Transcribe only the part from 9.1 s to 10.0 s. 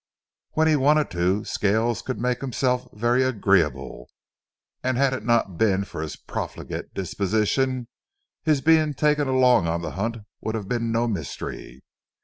along on the